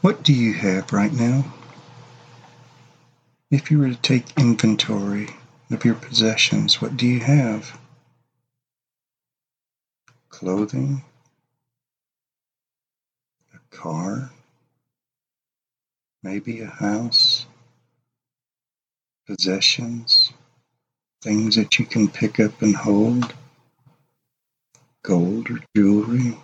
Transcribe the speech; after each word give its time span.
What 0.00 0.22
do 0.22 0.32
you 0.32 0.52
have 0.52 0.92
right 0.92 1.12
now? 1.12 1.44
If 3.50 3.68
you 3.68 3.80
were 3.80 3.88
to 3.88 3.96
take 3.96 4.38
inventory 4.38 5.30
of 5.72 5.84
your 5.84 5.96
possessions, 5.96 6.80
what 6.80 6.96
do 6.96 7.04
you 7.04 7.18
have? 7.18 7.80
Clothing? 10.28 11.02
A 13.52 13.76
car? 13.76 14.30
Maybe 16.22 16.60
a 16.60 16.66
house? 16.66 17.46
Possessions? 19.26 20.32
Things 21.22 21.56
that 21.56 21.76
you 21.80 21.84
can 21.84 22.06
pick 22.06 22.38
up 22.38 22.62
and 22.62 22.76
hold? 22.76 23.34
Gold 25.02 25.50
or 25.50 25.58
jewelry? 25.74 26.38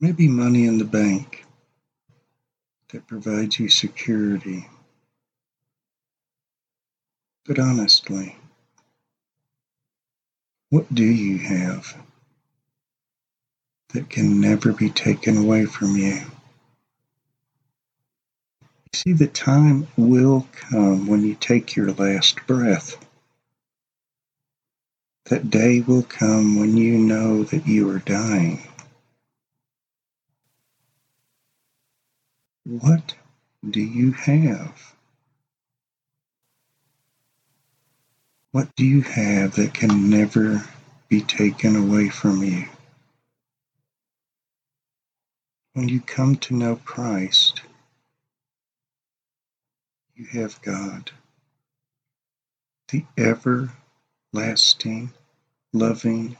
Maybe 0.00 0.28
money 0.28 0.66
in 0.66 0.76
the 0.76 0.84
bank 0.84 1.43
provides 3.00 3.58
you 3.58 3.68
security. 3.68 4.68
But 7.46 7.58
honestly, 7.58 8.36
what 10.70 10.92
do 10.94 11.04
you 11.04 11.38
have 11.38 11.96
that 13.92 14.08
can 14.08 14.40
never 14.40 14.72
be 14.72 14.90
taken 14.90 15.36
away 15.36 15.66
from? 15.66 15.96
You 15.96 16.20
see, 18.94 19.12
the 19.12 19.26
time 19.26 19.88
will 19.96 20.46
come 20.52 21.06
when 21.06 21.22
you 21.22 21.34
take 21.34 21.76
your 21.76 21.92
last 21.92 22.46
breath. 22.46 22.96
That 25.26 25.50
day 25.50 25.80
will 25.80 26.02
come 26.02 26.58
when 26.58 26.76
you 26.76 26.98
know 26.98 27.44
that 27.44 27.66
you 27.66 27.90
are 27.90 27.98
dying. 27.98 28.62
What 32.64 33.16
do 33.68 33.80
you 33.80 34.12
have? 34.12 34.94
What 38.52 38.74
do 38.76 38.84
you 38.86 39.02
have 39.02 39.56
that 39.56 39.74
can 39.74 40.10
never 40.10 40.64
be 41.08 41.22
taken 41.22 41.76
away 41.76 42.08
from 42.08 42.42
you? 42.42 42.66
When 45.74 45.88
you 45.88 46.00
come 46.00 46.36
to 46.36 46.54
know 46.54 46.76
Christ, 46.76 47.62
you 50.16 50.26
have 50.40 50.62
God, 50.62 51.10
the 52.88 53.04
everlasting, 53.18 55.12
loving 55.72 56.36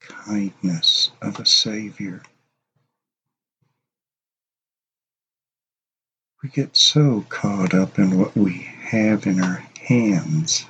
kindness 0.00 1.10
of 1.22 1.40
a 1.40 1.46
Savior. 1.46 2.22
We 6.46 6.52
get 6.52 6.76
so 6.76 7.26
caught 7.28 7.74
up 7.74 7.98
in 7.98 8.16
what 8.16 8.36
we 8.36 8.68
have 8.82 9.26
in 9.26 9.42
our 9.42 9.66
hands, 9.80 10.64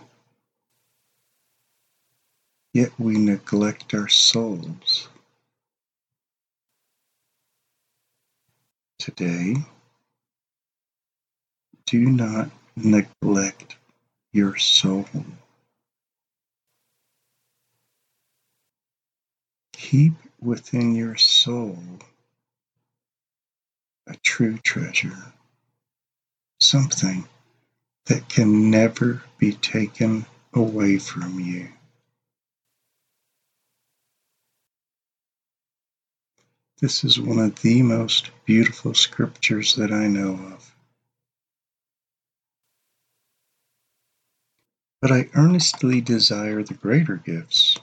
yet 2.72 2.92
we 2.98 3.18
neglect 3.18 3.92
our 3.92 4.08
souls. 4.08 5.10
Today, 8.98 9.56
do 11.84 12.06
not 12.06 12.48
neglect 12.74 13.76
your 14.32 14.56
soul. 14.56 15.04
Keep 19.74 20.14
within 20.40 20.94
your 20.94 21.16
soul 21.16 21.76
a 24.06 24.16
true 24.16 24.56
treasure 24.56 25.34
something 26.60 27.28
that 28.06 28.28
can 28.28 28.70
never 28.70 29.22
be 29.38 29.52
taken 29.52 30.26
away 30.54 30.98
from 30.98 31.40
you. 31.40 31.68
This 36.80 37.04
is 37.04 37.18
one 37.18 37.38
of 37.38 37.62
the 37.62 37.82
most 37.82 38.30
beautiful 38.44 38.94
scriptures 38.94 39.76
that 39.76 39.90
I 39.90 40.08
know 40.08 40.32
of. 40.52 40.74
But 45.00 45.12
I 45.12 45.30
earnestly 45.34 46.00
desire 46.00 46.62
the 46.62 46.74
greater 46.74 47.16
gifts, 47.16 47.78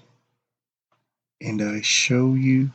and 1.42 1.62
I 1.62 1.82
show 1.82 2.34
you 2.36 2.72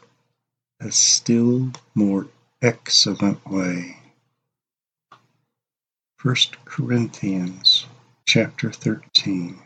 a 0.80 0.90
still 0.90 1.70
more 1.94 2.28
excellent 2.62 3.46
way. 3.48 3.97
1 6.20 6.34
Corinthians 6.64 7.86
chapter 8.26 8.72
13. 8.72 9.56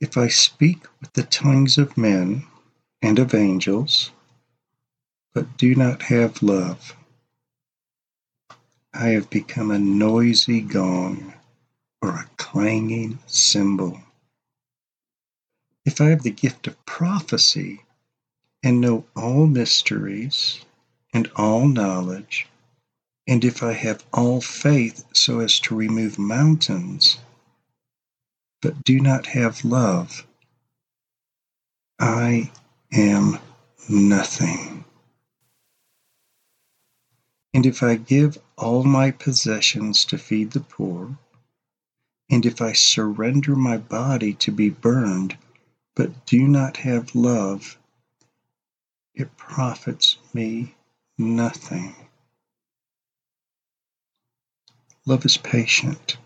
If 0.00 0.16
I 0.16 0.26
speak 0.26 0.84
with 1.00 1.12
the 1.12 1.22
tongues 1.22 1.78
of 1.78 1.96
men 1.96 2.44
and 3.00 3.20
of 3.20 3.34
angels, 3.34 4.10
but 5.32 5.56
do 5.56 5.76
not 5.76 6.02
have 6.02 6.42
love, 6.42 6.96
I 8.92 9.10
have 9.10 9.30
become 9.30 9.70
a 9.70 9.78
noisy 9.78 10.60
gong 10.60 11.32
or 12.02 12.10
a 12.10 12.30
clanging 12.38 13.20
cymbal. 13.28 14.00
If 15.84 16.00
I 16.00 16.06
have 16.06 16.24
the 16.24 16.32
gift 16.32 16.66
of 16.66 16.84
prophecy 16.84 17.84
and 18.60 18.80
know 18.80 19.04
all 19.14 19.46
mysteries 19.46 20.64
and 21.14 21.30
all 21.36 21.68
knowledge, 21.68 22.48
and 23.26 23.44
if 23.44 23.62
I 23.62 23.72
have 23.72 24.04
all 24.12 24.40
faith 24.40 25.04
so 25.12 25.40
as 25.40 25.60
to 25.60 25.76
remove 25.76 26.18
mountains, 26.18 27.18
but 28.60 28.84
do 28.84 29.00
not 29.00 29.26
have 29.26 29.64
love, 29.64 30.26
I 31.98 32.50
am 32.92 33.38
nothing. 33.88 34.84
And 37.54 37.66
if 37.66 37.82
I 37.82 37.96
give 37.96 38.38
all 38.56 38.82
my 38.82 39.10
possessions 39.10 40.04
to 40.06 40.18
feed 40.18 40.52
the 40.52 40.60
poor, 40.60 41.18
and 42.30 42.46
if 42.46 42.62
I 42.62 42.72
surrender 42.72 43.54
my 43.54 43.76
body 43.76 44.32
to 44.34 44.50
be 44.50 44.70
burned, 44.70 45.36
but 45.94 46.24
do 46.26 46.48
not 46.48 46.78
have 46.78 47.14
love, 47.14 47.78
it 49.14 49.36
profits 49.36 50.16
me 50.32 50.74
nothing. 51.18 51.94
Love 55.04 55.24
is 55.24 55.36
patient. 55.36 56.16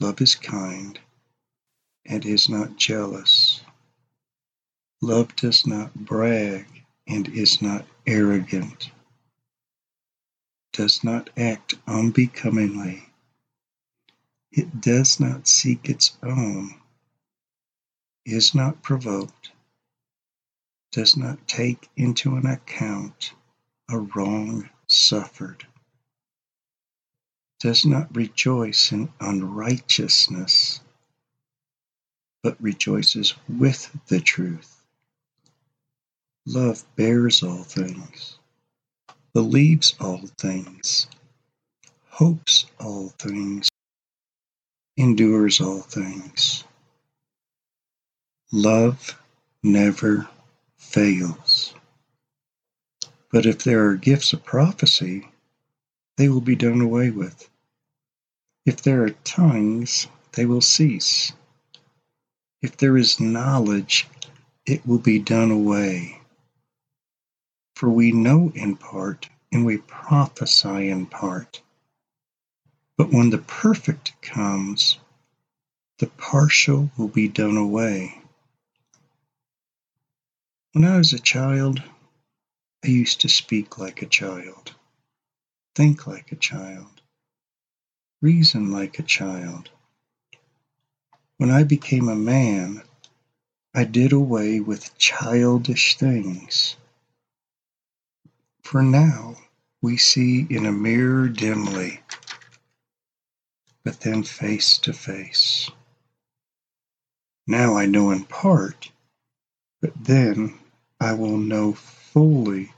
Love 0.00 0.20
is 0.20 0.34
kind 0.34 1.00
and 2.04 2.26
is 2.26 2.46
not 2.46 2.76
jealous. 2.76 3.62
Love 5.00 5.34
does 5.36 5.66
not 5.66 5.94
brag 5.94 6.66
and 7.06 7.28
is 7.28 7.62
not 7.62 7.86
arrogant, 8.06 8.90
does 10.74 11.02
not 11.02 11.30
act 11.36 11.74
unbecomingly. 11.86 13.08
It 14.50 14.82
does 14.82 15.18
not 15.18 15.48
seek 15.48 15.88
its 15.88 16.18
own, 16.22 16.78
is 18.26 18.54
not 18.54 18.82
provoked, 18.82 19.52
does 20.90 21.16
not 21.16 21.48
take 21.48 21.88
into 21.96 22.36
an 22.36 22.44
account 22.44 23.32
a 23.88 23.98
wrong 23.98 24.68
suffered 24.86 25.66
does 27.62 27.86
not 27.86 28.14
rejoice 28.16 28.90
in 28.90 29.08
unrighteousness, 29.20 30.80
but 32.42 32.60
rejoices 32.60 33.34
with 33.48 33.88
the 34.08 34.18
truth. 34.18 34.82
Love 36.44 36.84
bears 36.96 37.40
all 37.40 37.62
things, 37.62 38.36
believes 39.32 39.94
all 40.00 40.26
things, 40.38 41.06
hopes 42.08 42.66
all 42.80 43.10
things, 43.10 43.68
endures 44.96 45.60
all 45.60 45.82
things. 45.82 46.64
Love 48.50 49.16
never 49.62 50.28
fails. 50.78 51.76
But 53.30 53.46
if 53.46 53.62
there 53.62 53.86
are 53.86 53.94
gifts 53.94 54.32
of 54.32 54.44
prophecy, 54.44 55.28
they 56.16 56.28
will 56.28 56.40
be 56.40 56.56
done 56.56 56.80
away 56.80 57.10
with. 57.10 57.48
If 58.64 58.82
there 58.82 59.02
are 59.04 59.10
tongues, 59.10 60.06
they 60.32 60.46
will 60.46 60.60
cease. 60.60 61.32
If 62.60 62.76
there 62.76 62.96
is 62.96 63.18
knowledge, 63.18 64.06
it 64.64 64.86
will 64.86 65.00
be 65.00 65.18
done 65.18 65.50
away. 65.50 66.20
For 67.74 67.90
we 67.90 68.12
know 68.12 68.52
in 68.54 68.76
part, 68.76 69.28
and 69.50 69.66
we 69.66 69.78
prophesy 69.78 70.88
in 70.88 71.06
part. 71.06 71.60
But 72.96 73.10
when 73.10 73.30
the 73.30 73.38
perfect 73.38 74.20
comes, 74.22 74.98
the 75.98 76.06
partial 76.06 76.90
will 76.96 77.08
be 77.08 77.26
done 77.26 77.56
away. 77.56 78.22
When 80.72 80.84
I 80.84 80.98
was 80.98 81.12
a 81.12 81.18
child, 81.18 81.82
I 82.84 82.88
used 82.88 83.20
to 83.22 83.28
speak 83.28 83.76
like 83.78 84.02
a 84.02 84.06
child, 84.06 84.74
think 85.74 86.06
like 86.06 86.32
a 86.32 86.36
child, 86.36 87.01
reason 88.22 88.70
like 88.70 88.98
a 88.98 89.02
child. 89.02 89.68
When 91.38 91.50
I 91.50 91.64
became 91.64 92.08
a 92.08 92.14
man, 92.14 92.82
I 93.74 93.82
did 93.82 94.12
away 94.12 94.60
with 94.60 94.96
childish 94.96 95.96
things. 95.96 96.76
For 98.62 98.80
now 98.80 99.36
we 99.82 99.96
see 99.96 100.46
in 100.48 100.66
a 100.66 100.72
mirror 100.72 101.28
dimly, 101.28 102.00
but 103.84 104.00
then 104.00 104.22
face 104.22 104.78
to 104.78 104.92
face. 104.92 105.68
Now 107.48 107.76
I 107.76 107.86
know 107.86 108.12
in 108.12 108.24
part, 108.24 108.92
but 109.80 109.92
then 109.96 110.60
I 111.00 111.14
will 111.14 111.38
know 111.38 111.72
fully, 111.72 112.72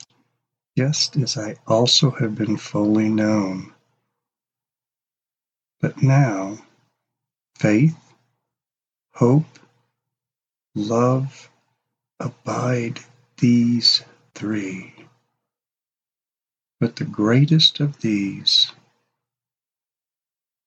just 0.78 1.18
as 1.18 1.36
I 1.36 1.56
also 1.66 2.12
have 2.12 2.34
been 2.34 2.56
fully 2.56 3.10
known. 3.10 3.73
But 5.84 6.02
now, 6.02 6.56
faith, 7.58 8.14
hope, 9.12 9.58
love, 10.74 11.50
abide 12.18 13.00
these 13.36 14.02
three. 14.34 14.94
But 16.80 16.96
the 16.96 17.04
greatest 17.04 17.80
of 17.80 18.00
these 18.00 18.72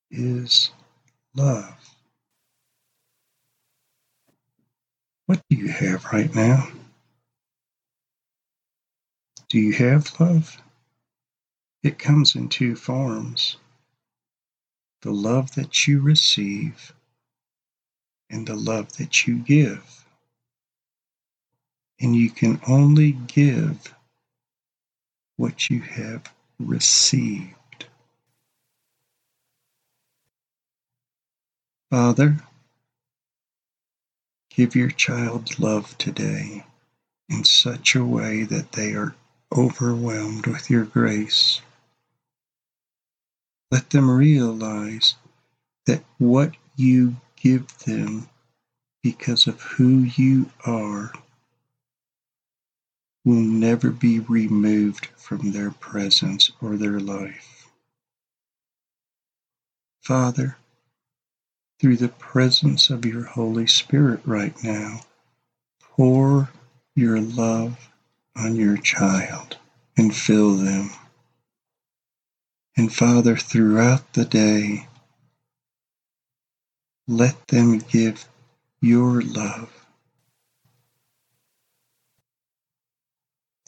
is 0.08 0.70
love. 1.34 1.96
What 5.26 5.42
do 5.50 5.56
you 5.56 5.66
have 5.66 6.04
right 6.12 6.32
now? 6.32 6.68
Do 9.48 9.58
you 9.58 9.72
have 9.72 10.20
love? 10.20 10.62
It 11.82 11.98
comes 11.98 12.36
in 12.36 12.48
two 12.48 12.76
forms 12.76 13.56
the 15.02 15.12
love 15.12 15.54
that 15.54 15.86
you 15.86 16.00
receive 16.00 16.92
and 18.30 18.46
the 18.46 18.56
love 18.56 18.96
that 18.96 19.26
you 19.26 19.38
give. 19.38 20.04
And 22.00 22.14
you 22.14 22.30
can 22.30 22.60
only 22.68 23.12
give 23.12 23.94
what 25.36 25.70
you 25.70 25.80
have 25.80 26.32
received. 26.58 27.54
Father, 31.90 32.36
give 34.50 34.76
your 34.76 34.90
child 34.90 35.58
love 35.58 35.96
today 35.98 36.64
in 37.28 37.44
such 37.44 37.94
a 37.94 38.04
way 38.04 38.44
that 38.44 38.72
they 38.72 38.92
are 38.94 39.14
overwhelmed 39.56 40.46
with 40.46 40.70
your 40.70 40.84
grace. 40.84 41.60
Let 43.70 43.90
them 43.90 44.10
realize 44.10 45.16
that 45.86 46.02
what 46.18 46.54
you 46.76 47.16
give 47.36 47.66
them 47.78 48.28
because 49.02 49.46
of 49.46 49.60
who 49.60 49.98
you 50.16 50.50
are 50.64 51.12
will 53.24 53.34
never 53.34 53.90
be 53.90 54.20
removed 54.20 55.06
from 55.16 55.52
their 55.52 55.70
presence 55.70 56.50
or 56.62 56.76
their 56.76 56.98
life. 56.98 57.68
Father, 60.02 60.56
through 61.78 61.98
the 61.98 62.08
presence 62.08 62.88
of 62.90 63.04
your 63.04 63.24
Holy 63.24 63.66
Spirit 63.66 64.20
right 64.24 64.56
now, 64.64 65.00
pour 65.80 66.50
your 66.94 67.20
love 67.20 67.90
on 68.34 68.56
your 68.56 68.78
child 68.78 69.58
and 69.96 70.14
fill 70.14 70.56
them. 70.56 70.90
And 72.78 72.94
Father, 72.94 73.36
throughout 73.36 74.14
the 74.14 74.24
day, 74.26 74.88
let 77.08 77.48
them 77.48 77.80
give 77.80 78.26
your 78.80 79.22
love. 79.22 79.70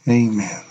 Amen. 0.09 0.70